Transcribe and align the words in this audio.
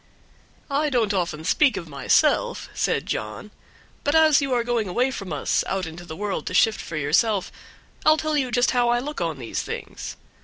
"I 0.71 0.89
don't 0.89 1.13
often 1.13 1.43
speak 1.43 1.77
of 1.77 1.87
myself," 1.87 2.69
said 2.73 3.05
John, 3.05 3.51
"but 4.03 4.15
as 4.15 4.41
you 4.41 4.51
are 4.51 4.63
going 4.63 4.87
away 4.87 5.11
from 5.11 5.31
us 5.31 5.63
out 5.67 5.85
into 5.85 6.05
the 6.05 6.15
world 6.15 6.47
to 6.47 6.55
shift 6.55 6.81
for 6.81 6.97
yourself 6.97 7.51
I'll 8.03 8.17
just 8.17 8.23
tell 8.23 8.35
you 8.35 8.51
how 8.71 8.89
I 8.89 8.97
look 8.97 9.21
on 9.21 9.37
these 9.37 9.61
things. 9.61 10.17